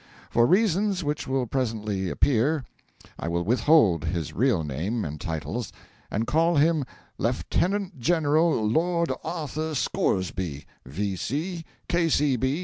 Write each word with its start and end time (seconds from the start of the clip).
For 0.31 0.47
reasons 0.47 1.03
which 1.03 1.27
will 1.27 1.45
presently 1.45 2.09
appear, 2.09 2.63
I 3.19 3.27
will 3.27 3.43
withhold 3.43 4.05
his 4.05 4.33
real 4.33 4.63
name 4.63 5.05
and 5.05 5.21
titles, 5.21 5.71
and 6.09 6.25
call 6.25 6.55
him 6.55 6.85
Lieutenant 7.19 7.99
General 7.99 8.67
Lord 8.67 9.11
Arthur 9.23 9.75
Scoresby, 9.75 10.65
V. 10.87 11.63